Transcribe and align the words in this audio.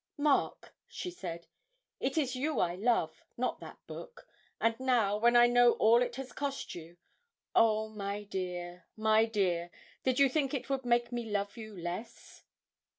'Mark,' 0.17 0.73
she 0.87 1.11
said, 1.11 1.45
'it 1.99 2.17
is 2.17 2.35
you 2.35 2.59
I 2.59 2.73
love, 2.73 3.23
not 3.37 3.59
that 3.59 3.85
book; 3.85 4.25
and 4.59 4.73
now, 4.79 5.15
when 5.15 5.35
I 5.35 5.45
know 5.45 5.73
all 5.73 6.01
it 6.01 6.15
has 6.15 6.31
cost 6.33 6.73
you 6.73 6.97
oh, 7.55 7.87
my 7.89 8.23
dear, 8.23 8.87
my 8.97 9.25
dear 9.25 9.69
did 10.03 10.17
you 10.17 10.27
think 10.27 10.55
it 10.55 10.71
would 10.71 10.85
make 10.85 11.11
me 11.11 11.29
love 11.29 11.55
you 11.55 11.77
less?' 11.77 12.43